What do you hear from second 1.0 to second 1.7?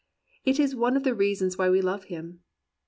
the reasons why